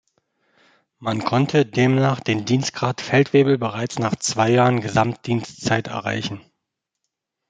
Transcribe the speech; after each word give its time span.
Man 0.97 1.23
konnte 1.23 1.63
demnach 1.63 2.21
den 2.21 2.43
Dienstgrad 2.43 3.01
Feldwebel 3.01 3.59
bereits 3.59 3.99
nach 3.99 4.15
zwei 4.15 4.49
Jahren 4.49 4.81
Gesamt-Dienstzeit 4.81 5.85
erreichen. 5.89 6.41